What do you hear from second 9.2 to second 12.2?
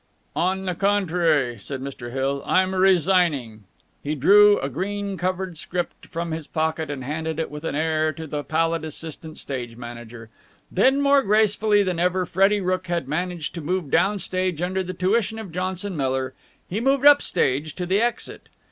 stage director. Then, more gracefully than